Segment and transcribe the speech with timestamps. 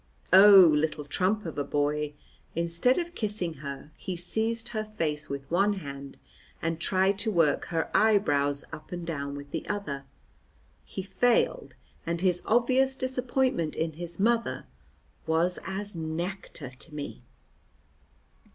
[0.33, 2.15] Oh, little trump of a boy!
[2.55, 6.17] Instead of kissing her, he seized her face with one hand
[6.59, 10.05] and tried to work her eyebrows up and down with the other.
[10.85, 14.65] He failed, and his obvious disappointment in his mother
[15.27, 17.21] was as nectar to me.